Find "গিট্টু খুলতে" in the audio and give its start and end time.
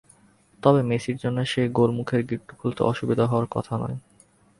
2.29-2.81